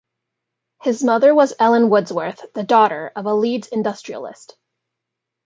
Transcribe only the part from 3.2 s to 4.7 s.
a Leeds industrialist.